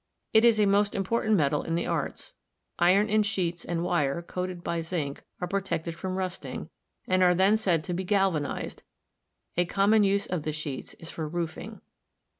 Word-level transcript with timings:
It 0.33 0.43
is 0.43 0.59
a 0.59 0.65
most 0.65 0.95
important 0.95 1.35
metal 1.35 1.61
in 1.61 1.75
the 1.75 1.85
arts. 1.85 2.33
Iron 2.79 3.07
in 3.07 3.21
sheets 3.21 3.63
and 3.63 3.83
wire, 3.83 4.23
coated 4.23 4.63
by 4.63 4.81
zinc, 4.81 5.21
are 5.39 5.47
protected 5.47 5.93
from 5.93 6.15
rusting, 6.15 6.71
and 7.07 7.21
are 7.21 7.35
then 7.35 7.55
said 7.55 7.83
to 7.83 7.93
be 7.93 8.03
galvanized; 8.03 8.81
a 9.57 9.65
common 9.65 10.03
use 10.03 10.25
of 10.25 10.41
the 10.41 10.53
sheets 10.53 10.95
is 10.95 11.11
for 11.11 11.27
roofing. 11.27 11.81